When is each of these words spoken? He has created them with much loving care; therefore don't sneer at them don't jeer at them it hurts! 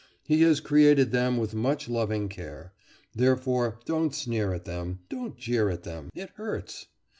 He 0.23 0.41
has 0.41 0.61
created 0.61 1.11
them 1.11 1.37
with 1.37 1.53
much 1.53 1.87
loving 1.87 2.27
care; 2.27 2.73
therefore 3.13 3.79
don't 3.85 4.15
sneer 4.15 4.51
at 4.51 4.65
them 4.65 5.01
don't 5.09 5.37
jeer 5.37 5.69
at 5.69 5.83
them 5.83 6.09
it 6.15 6.31
hurts! 6.37 6.87